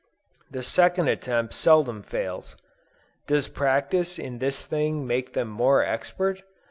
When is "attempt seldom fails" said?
1.09-2.57